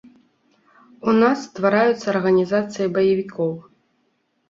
[1.11, 3.51] У нас ствараюцца арганізацыі баевікоў.